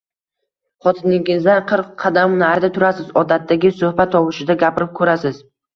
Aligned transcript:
Xotiningizdan 0.85 1.61
qirq 1.73 1.91
qadam 2.05 2.35
narida 2.41 2.73
turasiz, 2.79 3.15
odatdagi 3.25 3.75
suhbat 3.79 4.15
tovushida 4.19 4.59
gapirib 4.67 4.99
koʻrasiz 5.03 5.45